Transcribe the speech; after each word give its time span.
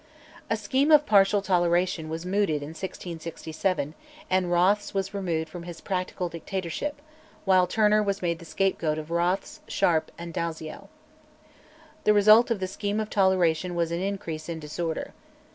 A 0.49 0.57
scheme 0.57 0.89
of 0.89 1.05
partial 1.05 1.43
toleration 1.43 2.09
was 2.09 2.25
mooted 2.25 2.63
in 2.63 2.69
1667, 2.69 3.93
and 4.31 4.51
Rothes 4.51 4.95
was 4.95 5.13
removed 5.13 5.47
from 5.47 5.61
his 5.61 5.79
practical 5.79 6.27
dictatorship, 6.27 6.99
while 7.45 7.67
Turner 7.67 8.01
was 8.01 8.19
made 8.19 8.39
the 8.39 8.45
scapegoat 8.45 8.97
of 8.97 9.11
Rothes, 9.11 9.59
Sharp, 9.67 10.11
and 10.17 10.33
Dalziel. 10.33 10.89
The 12.05 12.13
result 12.15 12.49
of 12.49 12.59
the 12.59 12.67
scheme 12.67 12.99
of 12.99 13.11
toleration 13.11 13.75
was 13.75 13.91
an 13.91 14.01
increase 14.01 14.49
in 14.49 14.59
disorder. 14.59 15.13